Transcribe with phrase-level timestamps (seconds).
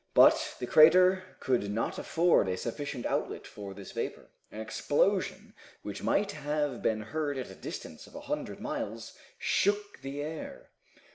[0.15, 4.31] But the crater could not afford a sufficient outlet for this vapor.
[4.51, 10.01] An explosion, which might have been heard at a distance of a hundred miles, shook
[10.01, 10.71] the air.